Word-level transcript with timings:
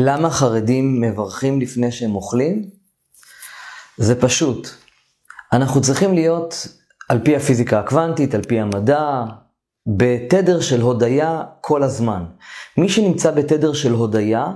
למה 0.00 0.30
חרדים 0.30 1.00
מברכים 1.00 1.60
לפני 1.60 1.92
שהם 1.92 2.14
אוכלים? 2.14 2.68
זה 3.96 4.20
פשוט. 4.20 4.68
אנחנו 5.52 5.80
צריכים 5.80 6.14
להיות, 6.14 6.68
על 7.08 7.20
פי 7.24 7.36
הפיזיקה 7.36 7.80
הקוונטית, 7.80 8.34
על 8.34 8.42
פי 8.42 8.60
המדע, 8.60 9.24
בתדר 9.86 10.60
של 10.60 10.80
הודיה 10.80 11.42
כל 11.60 11.82
הזמן. 11.82 12.24
מי 12.76 12.88
שנמצא 12.88 13.30
בתדר 13.30 13.72
של 13.72 13.92
הודיה, 13.92 14.52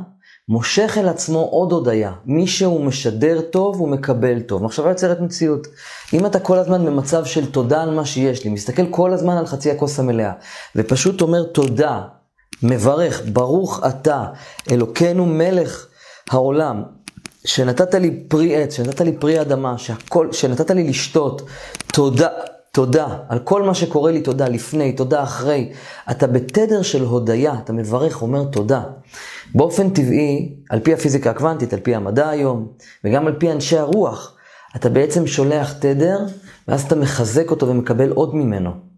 מושך 0.49 0.99
אל 1.01 1.09
עצמו 1.09 1.39
עוד 1.39 1.73
הודיה. 1.73 2.13
מי 2.25 2.47
שהוא 2.47 2.85
משדר 2.85 3.41
טוב, 3.41 3.77
הוא 3.77 3.89
מקבל 3.89 4.41
טוב. 4.41 4.63
מחשבה 4.63 4.89
יוצרת 4.89 5.21
מציאות. 5.21 5.67
אם 6.13 6.27
אתה 6.27 6.41
כל 6.41 6.59
הזמן 6.59 6.87
במצב 6.87 7.25
של 7.25 7.51
תודה 7.51 7.83
על 7.83 7.95
מה 7.95 8.05
שיש 8.05 8.45
לי, 8.45 8.51
מסתכל 8.51 8.87
כל 8.91 9.13
הזמן 9.13 9.37
על 9.37 9.47
חצי 9.47 9.71
הכוס 9.71 9.99
המלאה, 9.99 10.33
ופשוט 10.77 11.21
אומר 11.21 11.43
תודה, 11.43 12.03
מברך, 12.63 13.23
ברוך 13.33 13.81
אתה, 13.87 14.25
אלוקינו 14.71 15.27
מלך 15.27 15.87
העולם, 16.31 16.83
שנתת 17.45 17.95
לי 17.95 18.11
פרי 18.29 18.57
עץ, 18.57 18.77
שנתת 18.77 19.01
לי 19.01 19.13
פרי 19.13 19.41
אדמה, 19.41 19.79
שהכל, 19.79 20.33
שנתת 20.33 20.71
לי 20.71 20.89
לשתות, 20.89 21.43
תודה, 21.93 22.29
תודה, 22.73 23.07
על 23.29 23.39
כל 23.39 23.63
מה 23.63 23.75
שקורה 23.75 24.11
לי 24.11 24.21
תודה, 24.21 24.49
לפני, 24.49 24.93
תודה 24.93 25.23
אחרי. 25.23 25.73
אתה 26.11 26.27
בתדר 26.27 26.83
של 26.83 27.05
הודיה, 27.05 27.55
אתה 27.65 27.73
מברך, 27.73 28.23
אומר 28.23 28.45
תודה. 28.45 28.83
באופן 29.55 29.91
טבעי, 29.91 30.55
על 30.71 30.81
פי 30.81 30.93
הפיזיקה 30.93 31.31
הקוונטית, 31.31 31.73
על 31.73 31.81
פי 31.81 31.95
המדע 31.95 32.29
היום, 32.29 32.69
וגם 33.05 33.27
על 33.27 33.33
פי 33.39 33.53
אנשי 33.53 33.79
הרוח, 33.79 34.37
אתה 34.77 34.89
בעצם 34.89 35.27
שולח 35.27 35.73
תדר, 35.73 36.19
ואז 36.69 36.83
אתה 36.83 36.97
מחזק 36.97 37.51
אותו 37.51 37.69
ומקבל 37.69 38.11
עוד 38.11 38.35
ממנו. 38.35 38.92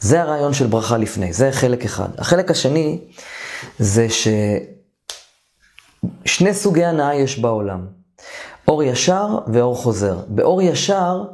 זה 0.00 0.22
הרעיון 0.22 0.54
של 0.54 0.66
ברכה 0.66 0.96
לפני, 0.96 1.32
זה 1.32 1.52
חלק 1.52 1.84
אחד. 1.84 2.08
החלק 2.18 2.50
השני 2.50 2.98
זה 3.78 4.06
ששני 6.24 6.54
סוגי 6.54 6.84
הנאה 6.84 7.14
יש 7.14 7.38
בעולם, 7.38 7.86
אור 8.68 8.82
ישר 8.82 9.38
ואור 9.46 9.76
חוזר. 9.76 10.18
באור 10.28 10.62
ישר 10.62 11.24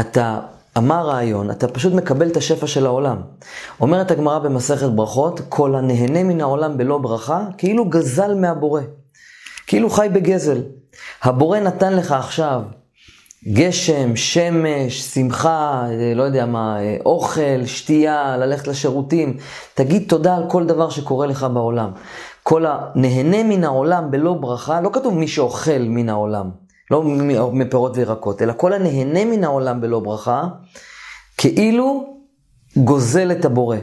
אתה, 0.00 0.40
אמר 0.78 1.06
רעיון, 1.06 1.50
אתה 1.50 1.68
פשוט 1.68 1.92
מקבל 1.92 2.28
את 2.28 2.36
השפע 2.36 2.66
של 2.66 2.86
העולם. 2.86 3.20
אומרת 3.80 4.10
הגמרא 4.10 4.38
במסכת 4.38 4.88
ברכות, 4.88 5.40
כל 5.48 5.74
הנהנה 5.74 6.22
מן 6.22 6.40
העולם 6.40 6.78
בלא 6.78 6.98
ברכה, 6.98 7.44
כאילו 7.58 7.84
גזל 7.84 8.34
מהבורא. 8.34 8.82
כאילו 9.66 9.90
חי 9.90 10.08
בגזל. 10.12 10.62
הבורא 11.22 11.60
נתן 11.60 11.96
לך 11.96 12.12
עכשיו 12.12 12.62
גשם, 13.52 14.16
שמש, 14.16 15.00
שמחה, 15.02 15.86
לא 16.16 16.22
יודע 16.22 16.46
מה, 16.46 16.78
אוכל, 17.06 17.66
שתייה, 17.66 18.36
ללכת 18.36 18.68
לשירותים. 18.68 19.36
תגיד 19.74 20.04
תודה 20.08 20.36
על 20.36 20.42
כל 20.48 20.64
דבר 20.64 20.90
שקורה 20.90 21.26
לך 21.26 21.46
בעולם. 21.54 21.90
כל 22.42 22.64
הנהנה 22.66 23.42
מן 23.42 23.64
העולם 23.64 24.10
בלא 24.10 24.34
ברכה, 24.34 24.80
לא 24.80 24.90
כתוב 24.92 25.14
מי 25.14 25.28
שאוכל 25.28 25.78
מן 25.78 26.08
העולם, 26.08 26.50
לא 26.90 27.02
מפירות 27.52 27.96
וירקות, 27.96 28.42
אלא 28.42 28.52
כל 28.56 28.72
הנהנה 28.72 29.24
מן 29.24 29.44
העולם 29.44 29.80
בלא 29.80 30.00
ברכה, 30.00 30.44
כאילו 31.36 32.13
גוזל 32.76 33.32
את 33.32 33.44
הבורא. 33.44 33.76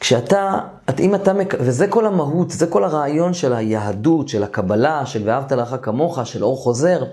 כשאתה, 0.00 0.58
אם 0.98 1.14
אתה, 1.14 1.32
וזה 1.58 1.86
כל 1.86 2.06
המהות, 2.06 2.50
זה 2.50 2.66
כל 2.66 2.84
הרעיון 2.84 3.34
של 3.34 3.52
היהדות, 3.52 4.28
של 4.28 4.42
הקבלה, 4.42 5.06
של 5.06 5.22
ואהבת 5.24 5.52
לך 5.52 5.76
כמוך, 5.82 6.18
של 6.24 6.44
אור 6.44 6.56
חוזר, 6.56 7.04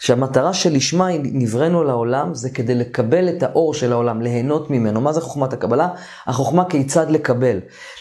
שהמטרה 0.00 0.52
שלשמה 0.52 1.08
נבראנו 1.22 1.84
לעולם, 1.84 2.34
זה 2.34 2.50
כדי 2.50 2.74
לקבל 2.74 3.28
את 3.28 3.42
האור 3.42 3.74
של 3.74 3.92
העולם, 3.92 4.22
ליהנות 4.22 4.70
ממנו. 4.70 5.00
מה 5.00 5.12
זה 5.12 5.20
חוכמת 5.20 5.52
הקבלה? 5.52 5.88
החוכמה 6.26 6.64
כיצד 6.64 7.10
לקבל. 7.10 7.58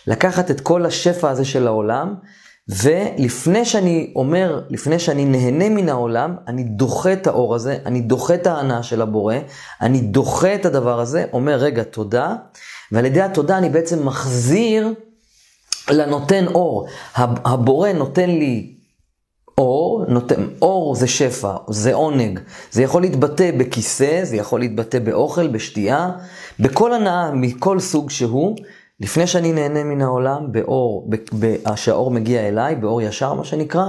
לקחת 0.08 0.52
את 0.52 0.62
כל 0.62 0.86
השפע 0.86 1.30
הזה 1.30 1.46
של 1.46 1.68
העולם, 1.68 2.16
ולפני 2.70 3.66
שאני 3.66 4.14
אומר, 4.16 4.62
לפני 4.70 5.00
שאני 5.00 5.26
נהנה 5.26 5.70
מן 5.70 5.90
העולם, 5.90 6.36
אני 6.48 6.64
דוחה 6.64 7.14
את 7.14 7.28
האור 7.28 7.56
הזה, 7.56 7.78
אני 7.86 8.02
דוחה 8.02 8.36
את 8.36 8.48
ההנאה 8.48 8.84
של 8.84 9.02
הבורא, 9.02 9.36
אני 9.82 10.02
דוחה 10.02 10.56
את 10.56 10.66
הדבר 10.66 11.00
הזה, 11.00 11.26
אומר, 11.34 11.56
רגע, 11.56 11.84
תודה. 11.84 12.36
ועל 12.92 13.06
ידי 13.06 13.22
התודה 13.22 13.58
אני 13.58 13.70
בעצם 13.70 14.06
מחזיר 14.06 14.94
לנותן 15.90 16.48
אור. 16.48 16.88
הבורא 17.16 17.92
נותן 17.92 18.30
לי 18.30 18.76
אור, 19.58 20.06
נותן, 20.08 20.48
אור 20.62 20.96
זה 20.96 21.08
שפע, 21.08 21.54
זה 21.70 21.94
עונג. 21.94 22.40
זה 22.72 22.84
יכול 22.84 23.02
להתבטא 23.02 23.52
בכיסא, 23.58 24.20
זה 24.24 24.36
יכול 24.36 24.60
להתבטא 24.60 25.00
באוכל, 25.00 25.48
בשתייה, 25.48 26.12
בכל 26.60 26.94
הנאה 26.94 27.32
מכל 27.32 27.80
סוג 27.80 28.10
שהוא. 28.10 28.56
לפני 29.02 29.28
שאני 29.28 29.52
נהנה 29.54 29.84
מן 29.84 30.02
העולם, 30.02 30.52
באור, 30.52 31.10
שהאור 31.76 32.12
מגיע 32.12 32.48
אליי, 32.48 32.76
באור 32.76 33.02
ישר 33.02 33.34
מה 33.34 33.44
שנקרא, 33.44 33.86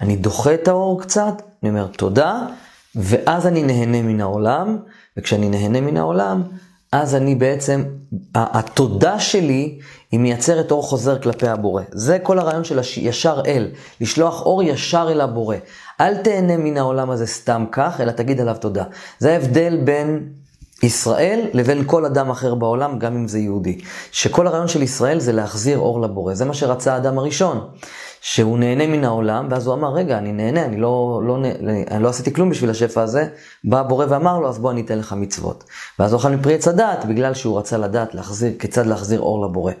אני 0.00 0.16
דוחה 0.16 0.54
את 0.54 0.68
האור 0.68 1.02
קצת, 1.02 1.42
אני 1.62 1.70
אומר 1.70 1.86
תודה, 1.86 2.46
ואז 2.94 3.46
אני 3.46 3.62
נהנה 3.62 4.02
מן 4.02 4.20
העולם, 4.20 4.78
וכשאני 5.16 5.48
נהנה 5.48 5.80
מן 5.80 5.96
העולם, 5.96 6.42
אז 6.92 7.14
אני 7.14 7.34
בעצם, 7.34 7.84
התודה 8.34 9.20
שלי 9.20 9.78
היא 10.12 10.20
מייצרת 10.20 10.70
אור 10.70 10.82
חוזר 10.82 11.18
כלפי 11.18 11.48
הבורא. 11.48 11.82
זה 11.90 12.18
כל 12.18 12.38
הרעיון 12.38 12.64
של 12.64 12.80
ישר 12.96 13.42
אל, 13.46 13.68
לשלוח 14.00 14.42
אור 14.42 14.62
ישר 14.62 15.08
אל 15.10 15.20
הבורא. 15.20 15.56
אל 16.00 16.16
תהנה 16.16 16.56
מן 16.56 16.76
העולם 16.76 17.10
הזה 17.10 17.26
סתם 17.26 17.64
כך, 17.72 18.00
אלא 18.00 18.12
תגיד 18.12 18.40
עליו 18.40 18.56
תודה. 18.60 18.84
זה 19.18 19.32
ההבדל 19.32 19.80
בין 19.84 20.28
ישראל 20.82 21.40
לבין 21.52 21.82
כל 21.86 22.04
אדם 22.04 22.30
אחר 22.30 22.54
בעולם, 22.54 22.98
גם 22.98 23.16
אם 23.16 23.28
זה 23.28 23.38
יהודי. 23.38 23.80
שכל 24.12 24.46
הרעיון 24.46 24.68
של 24.68 24.82
ישראל 24.82 25.20
זה 25.20 25.32
להחזיר 25.32 25.78
אור 25.78 26.00
לבורא. 26.00 26.34
זה 26.34 26.44
מה 26.44 26.54
שרצה 26.54 26.94
האדם 26.94 27.18
הראשון. 27.18 27.68
שהוא 28.20 28.58
נהנה 28.58 28.86
מן 28.86 29.04
העולם, 29.04 29.48
ואז 29.50 29.66
הוא 29.66 29.74
אמר, 29.74 29.92
רגע, 29.92 30.18
אני 30.18 30.32
נהנה, 30.32 30.64
אני 30.64 30.76
לא, 30.76 31.20
לא, 31.26 31.38
אני 31.90 32.02
לא 32.02 32.08
עשיתי 32.08 32.32
כלום 32.32 32.50
בשביל 32.50 32.70
השפע 32.70 33.02
הזה. 33.02 33.28
בא 33.64 33.80
הבורא 33.80 34.06
ואמר 34.08 34.38
לו, 34.38 34.48
אז 34.48 34.58
בוא 34.58 34.70
אני 34.70 34.80
אתן 34.80 34.98
לך 34.98 35.12
מצוות. 35.12 35.64
ואז 35.98 36.12
הוא 36.12 36.20
אכל 36.20 36.30
מפרי 36.30 36.54
עץ 36.54 36.68
הדעת, 36.68 37.04
בגלל 37.04 37.34
שהוא 37.34 37.58
רצה 37.58 37.78
לדעת 37.78 38.14
להחזיר, 38.14 38.52
כיצד 38.58 38.86
להחזיר 38.86 39.20
אור 39.20 39.46
לבורא. 39.46 39.72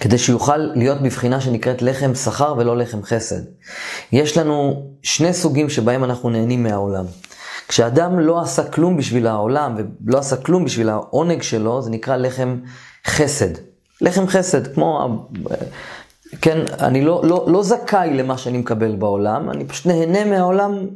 כדי 0.00 0.18
שיוכל 0.18 0.56
להיות 0.56 1.02
בבחינה 1.02 1.40
שנקראת 1.40 1.82
לחם 1.82 2.14
שכר 2.14 2.54
ולא 2.58 2.76
לחם 2.76 3.02
חסד. 3.02 3.40
יש 4.12 4.36
לנו 4.36 4.82
שני 5.02 5.32
סוגים 5.32 5.68
שבהם 5.70 6.04
אנחנו 6.04 6.30
נהנים 6.30 6.62
מהעולם. 6.62 7.04
כשאדם 7.68 8.18
לא 8.18 8.40
עשה 8.40 8.64
כלום 8.64 8.96
בשביל 8.96 9.26
העולם 9.26 9.76
ולא 10.06 10.18
עשה 10.18 10.36
כלום 10.36 10.64
בשביל 10.64 10.88
העונג 10.88 11.42
שלו, 11.42 11.82
זה 11.82 11.90
נקרא 11.90 12.16
לחם 12.16 12.56
חסד. 13.06 13.50
לחם 14.00 14.26
חסד, 14.26 14.74
כמו 14.74 15.18
כן, 16.40 16.58
אני 16.80 17.04
לא, 17.04 17.22
לא, 17.24 17.44
לא 17.48 17.62
זכאי 17.62 18.10
למה 18.14 18.38
שאני 18.38 18.58
מקבל 18.58 18.96
בעולם, 18.96 19.50
אני 19.50 19.64
פשוט 19.64 19.86
נהנה 19.86 20.24
מהעולם. 20.24 20.86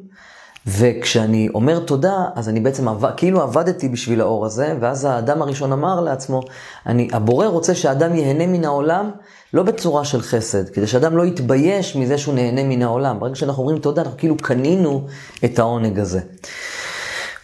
וכשאני 0.66 1.48
אומר 1.54 1.78
תודה, 1.78 2.16
אז 2.34 2.48
אני 2.48 2.60
בעצם 2.60 2.88
עבד, 2.88 3.10
כאילו 3.16 3.42
עבדתי 3.42 3.88
בשביל 3.88 4.20
האור 4.20 4.46
הזה, 4.46 4.76
ואז 4.80 5.04
האדם 5.04 5.42
הראשון 5.42 5.72
אמר 5.72 6.00
לעצמו, 6.00 6.40
אני, 6.86 7.08
הבורא 7.12 7.46
רוצה 7.46 7.74
שאדם 7.74 8.14
ייהנה 8.14 8.46
מן 8.46 8.64
העולם, 8.64 9.10
לא 9.54 9.62
בצורה 9.62 10.04
של 10.04 10.22
חסד, 10.22 10.68
כדי 10.68 10.86
שאדם 10.86 11.16
לא 11.16 11.24
יתבייש 11.24 11.96
מזה 11.96 12.18
שהוא 12.18 12.34
נהנה 12.34 12.64
מן 12.64 12.82
העולם. 12.82 13.20
ברגע 13.20 13.34
שאנחנו 13.34 13.62
אומרים 13.62 13.78
תודה, 13.78 14.02
אנחנו 14.02 14.18
כאילו 14.18 14.36
קנינו 14.36 15.06
את 15.44 15.58
העונג 15.58 15.98
הזה. 15.98 16.20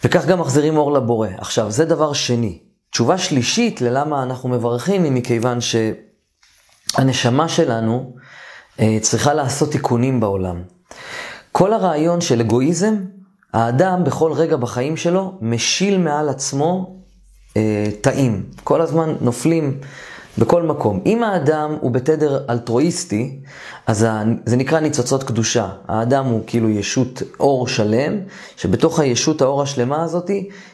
וכך 0.03 0.25
גם 0.25 0.39
מחזירים 0.39 0.77
אור 0.77 0.91
לבורא. 0.91 1.27
עכשיו, 1.37 1.71
זה 1.71 1.85
דבר 1.85 2.13
שני. 2.13 2.59
תשובה 2.89 3.17
שלישית 3.17 3.81
ללמה 3.81 4.23
אנחנו 4.23 4.49
מברכים 4.49 5.03
היא 5.03 5.11
מכיוון 5.11 5.61
ש... 5.61 5.75
הנשמה 6.97 7.47
שלנו 7.47 8.15
אה, 8.79 8.97
צריכה 9.01 9.33
לעשות 9.33 9.71
תיקונים 9.71 10.19
בעולם. 10.19 10.61
כל 11.57 11.73
הרעיון 11.73 12.21
של 12.21 12.41
אגואיזם, 12.41 12.95
האדם 13.53 14.03
בכל 14.03 14.31
רגע 14.31 14.57
בחיים 14.57 14.97
שלו 14.97 15.33
משיל 15.41 15.97
מעל 15.97 16.29
עצמו 16.29 16.95
אה, 17.57 17.85
תאים. 18.01 18.43
כל 18.63 18.81
הזמן 18.81 19.15
נופלים 19.21 19.79
בכל 20.37 20.63
מקום. 20.63 21.01
אם 21.05 21.23
האדם 21.23 21.75
הוא 21.81 21.91
בתדר 21.91 22.39
אלטרואיסטי, 22.49 23.39
אז 23.87 24.07
זה 24.45 24.55
נקרא 24.55 24.79
ניצוצות 24.79 25.23
קדושה. 25.23 25.69
האדם 25.87 26.25
הוא 26.25 26.41
כאילו 26.47 26.69
ישות 26.69 27.21
אור 27.39 27.67
שלם, 27.67 28.19
שבתוך 28.57 28.99
הישות 28.99 29.41
האור 29.41 29.61
השלמה 29.61 30.03
הזאת 30.03 30.31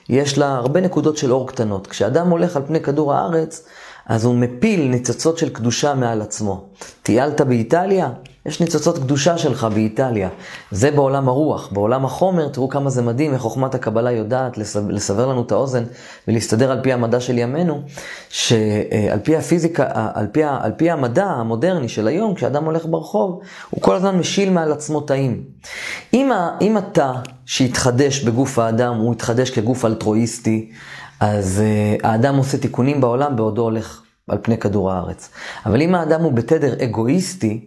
יש 0.10 0.38
לה 0.38 0.56
הרבה 0.56 0.82
נקודות 0.82 1.18
של 1.18 1.32
אור 1.32 1.48
קטנות. 1.48 1.88
כשאדם 1.88 2.30
הולך 2.30 2.56
על 2.56 2.62
פני 2.68 2.82
כדור 2.82 3.14
הארץ, 3.14 3.68
אז 4.12 4.26
הוא 4.26 4.36
מפיל 4.36 4.88
ניצוצות 4.88 5.38
של 5.38 5.50
קדושה 5.50 5.94
מעל 5.94 6.22
עצמו. 6.22 6.66
טיילת 7.04 7.42
באיטליה? 7.42 8.10
יש 8.46 8.62
ניצוצות 8.62 8.98
קדושה 8.98 9.38
שלך 9.38 9.68
באיטליה. 9.74 10.30
זה 10.72 10.92
בעולם 10.92 11.28
הרוח. 11.28 11.70
בעולם 11.72 12.06
החומר, 12.06 12.48
תראו 12.48 12.70
כמה 12.70 12.90
זה 12.90 13.02
מדהים, 13.02 13.34
איך 13.34 13.42
חוכמת 13.42 13.76
הקבלה 13.76 14.12
יודעת 14.12 14.58
לסבר 14.90 15.28
לנו 15.28 15.42
את 15.42 15.52
האוזן 15.52 15.84
ולהסתדר 16.28 16.72
על 16.72 16.80
פי 16.84 16.94
המדע 16.94 17.20
של 17.20 17.38
ימינו, 17.38 17.82
שעל 18.30 19.20
פי 19.24 19.36
הפיזיקה, 19.36 19.88
על 20.14 20.28
פי, 20.32 20.44
על 20.44 20.72
פי 20.78 20.92
המדע 20.92 21.26
המודרני 21.26 21.90
של 21.90 22.08
היום, 22.08 22.36
כשאדם 22.36 22.66
הולך 22.66 22.86
ברחוב, 22.86 23.40
הוא 23.70 23.82
כל 23.82 23.96
הזמן 23.96 24.16
משיל 24.16 24.50
מעל 24.50 24.72
עצמו 24.72 25.02
תאים. 25.02 25.44
אם, 26.14 26.32
אם 26.62 26.78
התא 26.78 27.12
שהתחדש 27.46 28.24
בגוף 28.24 28.60
האדם, 28.60 28.98
הוא 28.98 29.12
התחדש 29.14 29.50
כגוף 29.50 29.86
אלטרואיסטי, 29.86 30.72
אז 31.22 31.62
uh, 31.62 32.08
האדם 32.08 32.36
עושה 32.36 32.58
תיקונים 32.58 33.02
בעולם 33.02 33.36
בעודו 33.36 33.62
הולך 33.62 34.02
על 34.28 34.38
פני 34.42 34.58
כדור 34.58 34.92
הארץ. 34.92 35.30
אבל 35.66 35.82
אם 35.82 35.96
האדם 35.96 36.22
הוא 36.22 36.34
בתדר 36.34 36.84
אגואיסטי, 36.84 37.66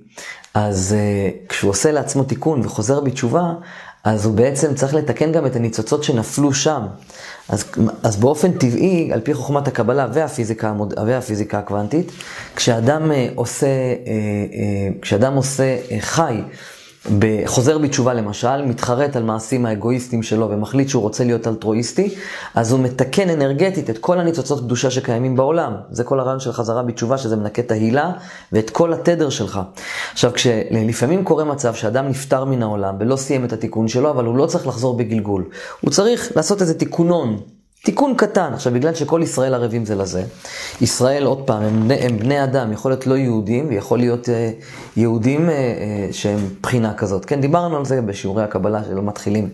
אז 0.55 0.95
uh, 0.95 1.49
כשהוא 1.49 1.71
עושה 1.71 1.93
לעצמו 1.93 2.25
תיקון 2.25 2.61
וחוזר 2.65 3.01
בתשובה, 3.01 3.53
אז 4.05 4.27
הוא 4.27 4.35
בעצם 4.35 4.75
צריך 4.75 4.95
לתקן 4.95 5.33
גם 5.33 5.47
את 5.47 5.57
הניצוצות 5.57 6.05
שנפלו 6.05 6.55
שם. 6.55 6.83
אז, 7.49 7.65
אז 8.03 8.17
באופן 8.17 8.53
טבעי, 8.53 9.13
על 9.13 9.21
פי 9.21 9.35
חוכמת 9.35 9.69
הקבלה 9.69 10.07
והפיזיקה, 10.13 10.73
והפיזיקה 11.07 11.59
הקוונטית, 11.59 12.13
כשאדם 12.57 13.11
uh, 13.11 13.15
עושה, 13.35 13.67
כשאדם 15.03 15.35
עושה 15.35 15.77
חי, 16.01 16.43
חוזר 17.47 17.79
בתשובה 17.79 18.15
למשל, 18.15 18.63
מתחרט 18.63 19.17
על 19.17 19.23
מעשים 19.23 19.67
האגואיסטיים 19.67 20.23
שלו 20.23 20.51
ומחליט 20.51 20.89
שהוא 20.89 21.03
רוצה 21.03 21.25
להיות 21.25 21.47
אלטרואיסטי, 21.47 22.15
אז 22.55 22.73
הוא 22.73 22.81
מתקן 22.81 23.31
אנרגטית 23.31 23.91
את 23.91 23.99
כל 23.99 24.21
הניצוצות 24.21 24.61
קדושה 24.61 24.91
שקיימים 24.91 25.37
בעולם. 25.37 25.73
זה 25.91 26.05
כל 26.05 26.21
הרעיון 26.21 26.41
של 26.41 26.53
חזרה 26.53 26.83
בתשובה, 26.83 27.19
שזה 27.19 27.37
מנקה 27.37 27.63
את 27.63 27.71
ההילה 27.71 28.13
ואת 28.53 28.71
כל 28.71 28.93
התדר 28.93 29.31
שלך. 29.31 29.61
עכשיו, 30.13 30.33
כשלפעמים 30.33 31.25
קורה 31.25 31.45
מצב 31.45 31.75
שאדם 31.75 32.09
נפטר 32.09 32.45
מן 32.45 32.63
העולם 32.63 32.97
ולא 33.01 33.17
סיים 33.17 33.45
את 33.45 33.53
התיקון 33.53 33.89
שלו, 33.89 34.11
אבל 34.11 34.25
הוא 34.25 34.37
לא 34.37 34.47
צריך 34.47 34.67
לחזור 34.67 34.97
בגלגול. 34.97 35.45
הוא 35.81 35.91
צריך 35.91 36.33
לעשות 36.37 36.61
איזה 36.61 36.75
תיקונון, 36.75 37.41
תיקון 37.85 38.15
קטן. 38.17 38.53
עכשיו, 38.55 38.73
בגלל 38.73 38.95
שכל 38.95 39.21
ישראל 39.23 39.55
ערבים 39.55 39.85
זה 39.85 39.95
לזה, 39.95 40.23
ישראל, 40.81 41.25
עוד 41.25 41.47
פעם, 41.47 41.63
הם 41.63 41.85
בני, 41.85 41.95
הם 41.95 42.19
בני 42.19 42.45
אדם, 42.45 42.73
יכול 42.73 42.91
להיות 42.91 43.07
לא 43.07 43.15
יהודים, 43.15 43.69
ויכול 43.69 43.99
להיות 43.99 44.29
אה, 44.29 44.51
יהודים 44.97 45.51
אה, 45.51 45.55
אה, 45.55 46.09
שהם 46.13 46.39
בחינה 46.63 46.95
כזאת. 46.95 47.25
כן, 47.25 47.41
דיברנו 47.41 47.77
על 47.77 47.85
זה 47.85 48.03
בשיעורי 48.03 48.43
הקבלה 48.43 48.85
שלא 48.85 49.03
מתחילים. 49.03 49.49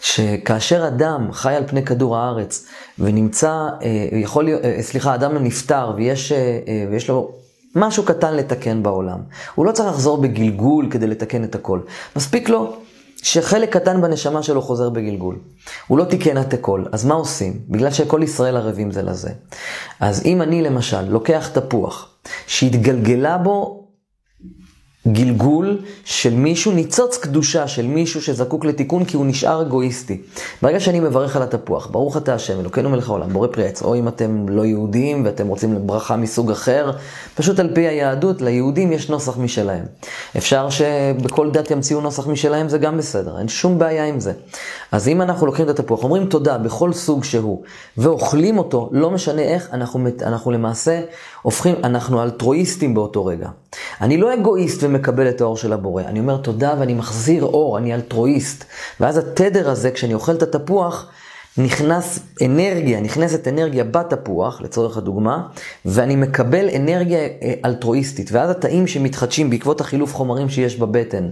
שכאשר 0.00 0.86
אדם 0.86 1.32
חי 1.32 1.54
על 1.54 1.66
פני 1.66 1.84
כדור 1.84 2.16
הארץ, 2.16 2.66
ונמצא, 2.98 3.52
אה, 3.82 4.08
יכול 4.12 4.44
להיות, 4.44 4.64
אה, 4.64 4.78
סליחה, 4.80 5.14
אדם 5.14 5.44
נפטר, 5.44 5.92
ויש, 5.96 6.32
אה, 6.32 6.38
אה, 6.38 6.86
ויש 6.90 7.08
לו... 7.08 7.30
משהו 7.78 8.02
קטן 8.04 8.36
לתקן 8.36 8.82
בעולם. 8.82 9.18
הוא 9.54 9.66
לא 9.66 9.72
צריך 9.72 9.88
לחזור 9.88 10.18
בגלגול 10.18 10.88
כדי 10.90 11.06
לתקן 11.06 11.44
את 11.44 11.54
הכל. 11.54 11.80
מספיק 12.16 12.48
לו 12.48 12.76
שחלק 13.22 13.72
קטן 13.72 14.02
בנשמה 14.02 14.42
שלו 14.42 14.62
חוזר 14.62 14.90
בגלגול. 14.90 15.38
הוא 15.86 15.98
לא 15.98 16.04
תיקן 16.04 16.40
את 16.40 16.54
הכל, 16.54 16.84
אז 16.92 17.04
מה 17.04 17.14
עושים? 17.14 17.60
בגלל 17.68 17.90
שכל 17.90 18.20
ישראל 18.22 18.56
ערבים 18.56 18.90
זה 18.90 19.02
לזה. 19.02 19.30
אז 20.00 20.22
אם 20.24 20.42
אני 20.42 20.62
למשל 20.62 21.02
לוקח 21.02 21.48
תפוח 21.52 22.08
שהתגלגלה 22.46 23.38
בו 23.38 23.85
גלגול 25.12 25.78
של 26.04 26.34
מישהו, 26.34 26.72
ניצוץ 26.72 27.16
קדושה 27.16 27.68
של 27.68 27.86
מישהו 27.86 28.22
שזקוק 28.22 28.64
לתיקון 28.64 29.04
כי 29.04 29.16
הוא 29.16 29.26
נשאר 29.26 29.62
אגואיסטי. 29.62 30.22
ברגע 30.62 30.80
שאני 30.80 31.00
מברך 31.00 31.36
על 31.36 31.42
התפוח, 31.42 31.86
ברוך 31.86 32.16
אתה 32.16 32.34
השם, 32.34 32.60
אלוקינו 32.60 32.90
מלך 32.90 33.08
העולם, 33.08 33.32
בורא 33.32 33.48
פרי 33.48 33.66
עץ, 33.66 33.82
או 33.82 33.94
אם 33.94 34.08
אתם 34.08 34.48
לא 34.48 34.64
יהודים 34.64 35.24
ואתם 35.24 35.48
רוצים 35.48 35.86
ברכה 35.86 36.16
מסוג 36.16 36.50
אחר, 36.50 36.90
פשוט 37.34 37.60
על 37.60 37.70
פי 37.74 37.80
היהדות, 37.80 38.42
ליהודים 38.42 38.92
יש 38.92 39.10
נוסח 39.10 39.38
משלהם. 39.38 39.84
אפשר 40.36 40.70
שבכל 40.70 41.50
דת 41.50 41.70
ימציאו 41.70 42.00
נוסח 42.00 42.26
משלהם, 42.26 42.68
זה 42.68 42.78
גם 42.78 42.98
בסדר, 42.98 43.38
אין 43.38 43.48
שום 43.48 43.78
בעיה 43.78 44.04
עם 44.04 44.20
זה. 44.20 44.32
אז 44.92 45.08
אם 45.08 45.22
אנחנו 45.22 45.46
לוקחים 45.46 45.70
את 45.70 45.78
התפוח, 45.80 46.04
אומרים 46.04 46.26
תודה 46.26 46.58
בכל 46.58 46.92
סוג 46.92 47.24
שהוא, 47.24 47.62
ואוכלים 47.98 48.58
אותו, 48.58 48.88
לא 48.92 49.10
משנה 49.10 49.42
איך, 49.42 49.68
אנחנו, 49.72 50.00
אנחנו 50.22 50.50
למעשה 50.50 51.00
הופכים, 51.42 51.74
אנחנו 51.84 52.22
אלטרואיסטים 52.22 52.94
באותו 52.94 53.26
רגע. 53.26 53.48
אני 54.00 54.16
לא 54.16 54.34
אגואיסט 54.34 54.84
ומקבל 54.96 55.28
את 55.28 55.40
האור 55.40 55.56
של 55.56 55.72
הבורא, 55.72 56.02
אני 56.02 56.18
אומר 56.18 56.36
תודה 56.36 56.74
ואני 56.78 56.94
מחזיר 56.94 57.44
אור, 57.44 57.78
אני 57.78 57.94
אלטרואיסט. 57.94 58.64
ואז 59.00 59.18
התדר 59.18 59.70
הזה, 59.70 59.90
כשאני 59.90 60.14
אוכל 60.14 60.32
את 60.32 60.42
התפוח, 60.42 61.10
נכנס 61.58 62.18
אנרגיה, 62.44 63.00
נכנסת 63.00 63.48
אנרגיה 63.48 63.84
בתפוח, 63.84 64.60
לצורך 64.60 64.96
הדוגמה, 64.96 65.46
ואני 65.84 66.16
מקבל 66.16 66.68
אנרגיה 66.76 67.18
אה, 67.18 67.54
אלטרואיסטית. 67.64 68.32
ואז 68.32 68.50
התאים 68.50 68.86
שמתחדשים 68.86 69.50
בעקבות 69.50 69.80
החילוף 69.80 70.14
חומרים 70.14 70.48
שיש 70.48 70.76
בבטן. 70.76 71.28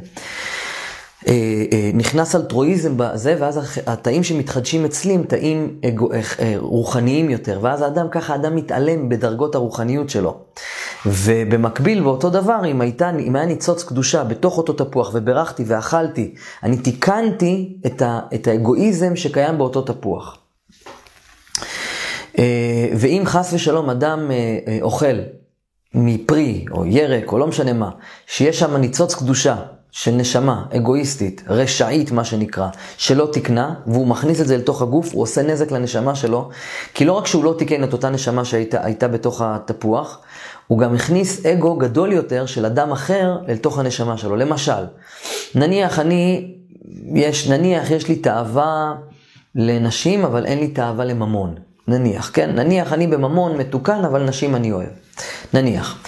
אה, 1.28 1.32
אה, 1.72 1.90
נכנס 1.94 2.34
אלטרואיזם 2.34 2.92
בזה, 2.96 3.36
ואז 3.38 3.80
התאים 3.86 4.24
שמתחדשים 4.24 4.84
אצלי 4.84 5.14
הם 5.14 5.22
תאים 5.22 5.80
אה, 5.84 6.54
רוחניים 6.56 7.30
יותר, 7.30 7.58
ואז 7.62 7.82
האדם, 7.82 8.06
ככה 8.10 8.32
האדם 8.32 8.56
מתעלם 8.56 9.08
בדרגות 9.08 9.54
הרוחניות 9.54 10.10
שלו. 10.10 10.36
ובמקביל, 11.06 12.02
באותו 12.02 12.30
דבר, 12.30 12.60
אם, 12.66 12.80
הייתה, 12.80 13.10
אם 13.10 13.36
היה 13.36 13.46
ניצוץ 13.46 13.82
קדושה 13.84 14.24
בתוך 14.24 14.58
אותו 14.58 14.72
תפוח 14.72 15.10
וברכתי 15.14 15.64
ואכלתי, 15.66 16.34
אני 16.62 16.76
תיקנתי 16.76 17.76
את, 17.86 18.02
ה, 18.02 18.20
את 18.34 18.48
האגואיזם 18.48 19.16
שקיים 19.16 19.58
באותו 19.58 19.82
תפוח. 19.82 20.38
ואם 22.96 23.22
חס 23.24 23.52
ושלום 23.52 23.90
אדם 23.90 24.30
אוכל 24.82 25.16
מפרי 25.94 26.64
או 26.70 26.86
ירק 26.86 27.32
או 27.32 27.38
לא 27.38 27.46
משנה 27.46 27.72
מה, 27.72 27.90
שיש 28.26 28.58
שם 28.58 28.76
ניצוץ 28.76 29.14
קדושה, 29.14 29.56
של 29.96 30.10
נשמה 30.10 30.64
אגואיסטית, 30.76 31.42
רשעית 31.48 32.10
מה 32.10 32.24
שנקרא, 32.24 32.68
שלא 32.96 33.28
תיקנה, 33.32 33.74
והוא 33.86 34.06
מכניס 34.06 34.40
את 34.40 34.46
זה 34.46 34.56
לתוך 34.56 34.82
הגוף, 34.82 35.12
הוא 35.12 35.22
עושה 35.22 35.42
נזק 35.42 35.70
לנשמה 35.70 36.14
שלו, 36.14 36.50
כי 36.94 37.04
לא 37.04 37.12
רק 37.12 37.26
שהוא 37.26 37.44
לא 37.44 37.54
תיקן 37.58 37.84
את 37.84 37.92
אותה 37.92 38.10
נשמה 38.10 38.44
שהייתה 38.44 39.08
בתוך 39.08 39.42
התפוח, 39.44 40.20
הוא 40.66 40.78
גם 40.78 40.94
הכניס 40.94 41.46
אגו 41.46 41.76
גדול 41.76 42.12
יותר 42.12 42.46
של 42.46 42.66
אדם 42.66 42.92
אחר 42.92 43.38
לתוך 43.48 43.78
הנשמה 43.78 44.16
שלו. 44.18 44.36
למשל, 44.36 44.84
נניח 45.54 45.98
אני, 45.98 46.54
יש, 47.14 47.48
נניח 47.48 47.90
יש 47.90 48.08
לי 48.08 48.16
תאווה 48.16 48.94
לנשים, 49.54 50.24
אבל 50.24 50.46
אין 50.46 50.58
לי 50.58 50.68
תאווה 50.68 51.04
לממון. 51.04 51.54
נניח, 51.88 52.30
כן? 52.34 52.50
נניח 52.50 52.92
אני 52.92 53.06
בממון 53.06 53.56
מתוקן, 53.56 54.04
אבל 54.04 54.22
נשים 54.22 54.54
אני 54.54 54.72
אוהב. 54.72 54.88
נניח. 55.54 55.98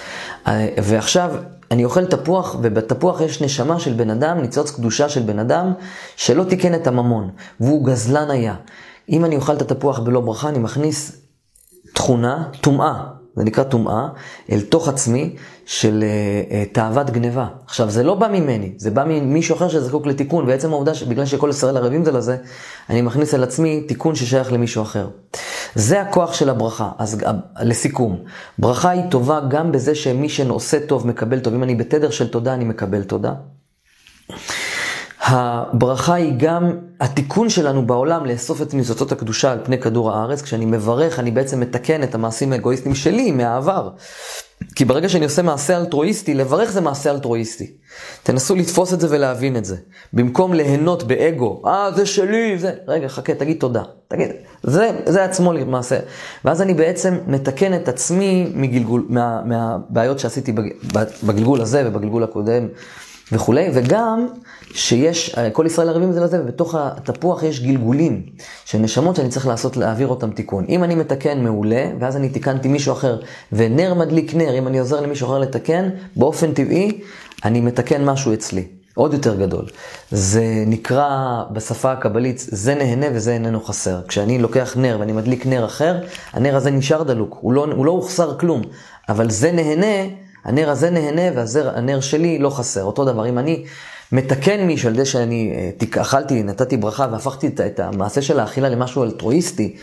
אה, 0.47 0.69
ועכשיו, 0.83 1.31
אני 1.71 1.85
אוכל 1.85 2.05
תפוח, 2.05 2.57
ובתפוח 2.63 3.21
יש 3.21 3.43
נשמה 3.43 3.81
של 3.81 3.93
בן 3.93 4.11
אדם, 4.11 4.39
ניצוץ 4.39 4.71
קדושה 4.71 5.09
של 5.09 5.23
בן 5.23 5.39
אדם, 5.39 5.73
שלא 6.17 6.45
תיקן 6.45 6.75
את 6.75 6.87
הממון, 6.87 7.31
והוא 7.61 7.87
גזלן 7.87 8.31
היה. 8.31 8.55
אם 9.09 9.25
אני 9.25 9.37
אוכל 9.37 9.53
את 9.53 9.63
התפוח 9.63 9.99
בלא 9.99 10.21
ברכה, 10.21 10.49
אני 10.49 10.59
מכניס 10.59 11.13
תכונה, 11.95 12.49
טומאה, 12.61 13.05
זה 13.37 13.45
נקרא 13.45 13.65
טומאה, 13.65 14.09
אל 14.53 14.61
תוך 14.61 14.89
עצמי 14.89 15.37
של 15.67 16.05
uh, 16.05 16.71
uh, 16.71 16.75
תאוות 16.75 17.11
גניבה. 17.11 17.47
עכשיו, 17.67 17.91
זה 17.91 18.03
לא 18.03 18.15
בא 18.15 18.29
ממני, 18.29 18.73
זה 18.77 18.91
בא 18.91 19.05
ממישהו 19.07 19.57
אחר 19.57 19.69
שזקוק 19.69 20.07
לתיקון, 20.07 20.47
ועצם 20.49 20.73
העובדה 20.73 20.95
שבגלל 20.95 21.27
שכל 21.27 21.51
ישראל 21.51 21.77
ערבים 21.77 22.05
זה 22.05 22.13
לזה, 22.13 22.37
אני 22.91 23.03
מכניס 23.03 23.35
אל 23.35 23.43
עצמי 23.43 23.85
תיקון 23.89 24.15
ששייך 24.15 24.53
למישהו 24.53 24.83
אחר. 24.83 25.09
זה 25.77 26.01
הכוח 26.01 26.35
של 26.35 26.51
הברכה. 26.51 26.91
אז 26.99 27.19
לסיכום, 27.63 28.25
ברכה 28.59 28.91
היא 28.91 29.03
טובה 29.11 29.41
גם 29.49 29.73
בזה 29.73 29.95
שמי 29.95 30.29
שעושה 30.29 30.87
טוב 30.87 31.07
מקבל 31.07 31.41
טוב. 31.41 31.55
אם 31.55 31.63
אני 31.63 31.75
בתדר 31.75 32.11
של 32.11 32.29
תודה, 32.29 32.55
אני 32.55 32.65
מקבל 32.65 33.03
תודה. 33.03 33.33
הברכה 35.21 36.15
היא 36.15 36.33
גם 36.37 36.79
התיקון 37.01 37.49
שלנו 37.49 37.87
בעולם 37.87 38.27
לאסוף 38.27 38.63
את 38.63 38.75
ניצוצות 38.75 39.13
הקדושה 39.13 39.53
על 39.53 39.59
פני 39.65 39.79
כדור 39.79 40.13
הארץ. 40.13 40.43
כשאני 40.43 40.65
מברך, 40.65 41.19
אני 41.19 41.31
בעצם 41.31 41.61
מתקן 41.61 42.03
את 42.03 42.15
המעשים 42.15 42.53
האגואיסטיים 42.53 42.95
שלי 42.95 43.31
מהעבר. 43.31 43.91
כי 44.75 44.85
ברגע 44.85 45.09
שאני 45.09 45.25
עושה 45.25 45.43
מעשה 45.43 45.77
אלטרואיסטי, 45.77 46.35
לברך 46.35 46.71
זה 46.71 46.81
מעשה 46.81 47.11
אלטרואיסטי. 47.11 47.73
תנסו 48.23 48.55
לתפוס 48.55 48.93
את 48.93 49.01
זה 49.01 49.07
ולהבין 49.11 49.57
את 49.57 49.65
זה. 49.65 49.77
במקום 50.13 50.55
ליהנות 50.55 51.03
באגו, 51.03 51.63
אה, 51.67 51.91
זה 51.97 52.07
שלי, 52.07 52.59
זה... 52.59 52.73
רגע, 52.89 53.09
חכה, 53.09 53.35
תגיד 53.35 53.57
תודה. 53.61 53.83
תגיד, 54.09 54.31
זה, 54.67 54.91
זה 55.07 55.25
עצמו 55.25 55.53
למעשה. 55.53 55.99
ואז 56.45 56.63
אני 56.63 56.75
בעצם 56.75 57.15
מתקן 57.27 57.75
את 57.75 57.89
עצמי 57.89 58.53
מגלגול, 58.55 59.07
מה, 59.09 59.41
מהבעיות 59.45 60.19
שעשיתי 60.19 60.53
בגלגול 61.23 61.61
הזה 61.61 61.83
ובגלגול 61.87 62.25
הקודם 62.25 62.69
וכולי, 63.33 63.71
וגם 63.75 64.27
שיש, 64.75 65.37
כל 65.53 65.67
ישראל 65.67 65.89
ערבים 65.89 66.13
זה 66.13 66.21
לזה, 66.21 66.41
ובתוך 66.43 66.75
התפוח 66.79 67.43
יש 67.43 67.63
גלגולים 67.63 68.23
של 68.65 68.79
נשמות 68.79 69.17
שאני 69.17 69.29
צריך 69.29 69.47
לעשות, 69.47 69.77
להעביר 69.77 70.09
אותם 70.09 70.31
תיקון. 70.31 70.65
אם 70.69 70.85
אני 70.85 70.95
מתקן, 70.95 71.45
מעולה, 71.45 71.91
ואז 72.01 72.17
אני 72.17 72.29
תיקנתי 72.29 72.69
מישהו 72.69 72.93
אחר, 72.93 73.21
ונר 73.53 73.95
מדליק 73.95 74.35
נר, 74.35 74.59
אם 74.59 74.67
אני 74.67 74.79
עוזר 74.79 75.01
למישהו 75.01 75.27
אחר 75.27 75.39
לתקן, 75.39 75.89
באופן 76.17 76.53
טבעי, 76.53 77.01
אני 77.45 77.61
מתקן 77.61 78.05
משהו 78.05 78.35
אצלי. 78.35 78.76
עוד 78.97 79.13
יותר 79.13 79.37
גדול. 79.37 79.65
זה 80.11 80.45
נקרא 80.67 81.43
בשפה 81.51 81.93
הקבלית, 81.93 82.47
זה 82.49 82.75
נהנה 82.75 83.07
וזה 83.15 83.33
איננו 83.33 83.61
חסר. 83.61 84.01
כשאני 84.09 84.39
לוקח 84.39 84.77
נר 84.77 84.97
ואני 85.01 85.13
מדליק 85.13 85.47
נר 85.47 85.65
אחר, 85.65 85.97
הנר 86.33 86.57
הזה 86.57 86.71
נשאר 86.71 87.03
דלוק, 87.03 87.39
הוא 87.41 87.53
לא, 87.53 87.67
הוא 87.77 87.87
לא 87.87 87.91
הוחסר 87.91 88.39
כלום, 88.39 88.63
אבל 89.09 89.31
זה 89.31 89.53
נהנה, 89.53 90.13
הנר 90.45 90.71
הזה 90.71 90.91
נהנה 90.91 91.23
והנר 91.35 92.01
שלי 92.01 92.39
לא 92.39 92.51
חסר. 92.51 92.83
אותו 92.85 93.05
דבר, 93.05 93.29
אם 93.29 93.39
אני 93.39 93.65
מתקן 94.13 94.67
מישהו 94.67 94.89
על 94.89 94.95
ידי 94.95 95.05
שאני 95.05 95.53
אה, 95.97 96.03
אכלתי, 96.03 96.43
נתתי 96.43 96.77
ברכה 96.77 97.07
והפכתי 97.13 97.47
את 97.67 97.81
המעשה 97.81 98.23
של 98.23 98.41
האכילה 98.41 98.69
למשהו 98.69 99.05
אלטרואיסטי, 99.05 99.77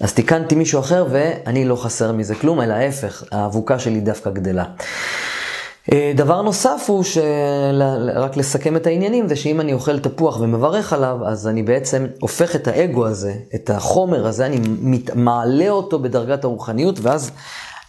אז 0.00 0.12
תיקנתי 0.12 0.54
מישהו 0.54 0.80
אחר 0.80 1.06
ואני 1.10 1.64
לא 1.64 1.76
חסר 1.76 2.12
מזה 2.12 2.34
כלום, 2.34 2.60
אלא 2.60 2.72
ההפך, 2.74 3.24
האבוקה 3.32 3.78
שלי 3.78 4.00
דווקא 4.00 4.30
גדלה. 4.30 4.64
אה, 5.92 6.12
דבר 6.14 6.42
נוסף 6.42 6.84
הוא, 6.86 7.04
רק 8.14 8.36
לסכם 8.36 8.76
את 8.76 8.86
העניינים, 8.86 9.28
זה 9.28 9.36
שאם 9.36 9.60
אני 9.60 9.72
אוכל 9.72 9.98
תפוח 9.98 10.40
ומברך 10.40 10.92
עליו, 10.92 11.18
אז 11.26 11.48
אני 11.48 11.62
בעצם 11.62 12.06
הופך 12.20 12.56
את 12.56 12.68
האגו 12.68 13.06
הזה, 13.06 13.34
את 13.54 13.70
החומר 13.70 14.26
הזה, 14.26 14.46
אני 14.46 14.60
מעלה 15.14 15.68
אותו 15.68 15.98
בדרגת 15.98 16.44
הרוחניות, 16.44 16.98
ואז 17.02 17.30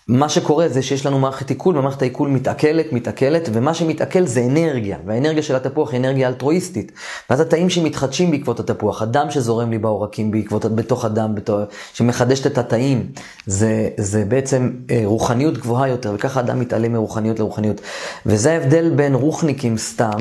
מה 0.08 0.30
שקורה 0.30 0.70
זה 0.70 0.82
שיש 0.82 1.06
לנו 1.06 1.20
מערכת 1.20 1.50
עיכול, 1.50 1.78
ומערכת 1.78 2.02
העיכול 2.02 2.30
מתעכלת, 2.30 2.94
מתעכלת, 2.94 3.50
ומה 3.54 3.74
שמתעכל 3.74 4.26
זה 4.26 4.46
אנרגיה, 4.46 4.98
והאנרגיה 5.06 5.44
של 5.44 5.56
התפוח 5.56 5.92
היא 5.92 6.00
אנרגיה 6.00 6.28
אלטרואיסטית. 6.28 6.92
ואז 7.30 7.40
התאים 7.40 7.70
שמתחדשים 7.70 8.32
בעקבות 8.32 8.60
התפוח, 8.60 9.02
הדם 9.02 9.28
שזורם 9.30 9.72
לי 9.72 9.78
בעורקים 9.78 10.32
בעקבות, 10.32 10.66
בתוך 10.66 11.06
הדם, 11.06 11.36
בתוך, 11.36 11.60
שמחדשת 11.94 12.48
את 12.48 12.58
התאים, 12.58 13.12
זה, 13.46 13.90
זה 13.98 14.26
בעצם 14.26 14.72
אה, 14.92 15.02
רוחניות 15.06 15.58
גבוהה 15.58 15.88
יותר, 15.88 16.12
וככה 16.16 16.40
אדם 16.40 16.60
מתעלה 16.60 16.90
מרוחניות 16.90 17.40
לרוחניות. 17.40 17.82
וזה 18.26 18.52
ההבדל 18.52 18.90
בין 18.96 19.16
רוחניקים 19.16 19.78
סתם, 19.78 20.18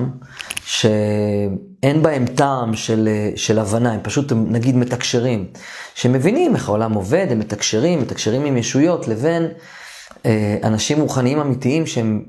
שאין 0.66 2.02
בהם 2.02 2.26
טעם 2.26 2.74
של, 2.74 3.08
של 3.36 3.58
הבנה, 3.58 3.92
הם 3.92 4.00
פשוט 4.02 4.32
נגיד 4.32 4.76
מתקשרים, 4.76 5.46
שמבינים 5.94 6.54
איך 6.54 6.68
העולם 6.68 6.92
עובד, 6.92 7.26
הם 7.30 7.38
מתקשרים, 7.38 8.00
מתקשרים 8.00 8.44
עם 8.44 8.56
ישויות, 8.56 9.08
לבין 9.08 9.48
אה, 10.26 10.58
אנשים 10.64 11.00
רוחניים 11.00 11.38
אמיתיים 11.38 11.86
שהם, 11.86 12.22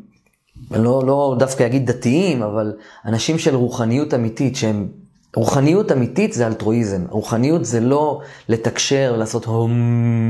לא, 0.72 1.04
לא 1.06 1.36
דווקא 1.40 1.66
אגיד 1.66 1.92
דתיים, 1.92 2.44
אבל 2.44 2.74
אנשים 3.06 3.40
של 3.40 3.56
רוחניות 3.56 4.14
אמיתית, 4.14 4.56
שהם, 4.56 4.88
רוחניות 5.36 5.92
אמיתית 5.92 6.34
זה 6.34 6.48
אלטרואיזם, 6.48 7.02
רוחניות 7.10 7.66
זה 7.66 7.80
לא 7.80 8.22
לתקשר, 8.50 9.16
לעשות 9.18 9.48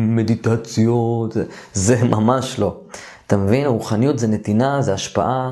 מדיטציות, 0.08 1.38
זה, 1.74 2.04
ממש 2.04 2.60
לא. 2.60 2.78
אתה 3.28 3.38
מבין? 3.38 3.66
רוחניות 3.66 4.20
זה 4.20 4.28
נתינה, 4.28 4.82
זה 4.82 4.94
השפעה. 4.94 5.52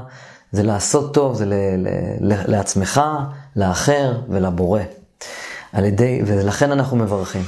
זה 0.54 0.64
לעשות 0.64 1.14
טוב, 1.14 1.36
זה 1.36 1.46
ל, 1.46 1.54
ל, 1.78 1.88
ל, 2.20 2.52
לעצמך, 2.52 3.02
לאחר 3.56 4.14
ולבורא. 4.30 4.82
על 5.74 5.86
ידי, 5.86 6.22
ולכן 6.26 6.72
אנחנו 6.72 6.98
מברכים. 6.98 7.42